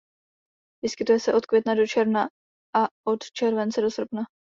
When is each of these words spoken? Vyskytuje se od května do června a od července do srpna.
Vyskytuje 0.83 1.19
se 1.19 1.33
od 1.33 1.45
května 1.45 1.75
do 1.75 1.87
června 1.87 2.27
a 2.75 2.87
od 3.09 3.19
července 3.31 3.81
do 3.81 3.91
srpna. 3.91 4.21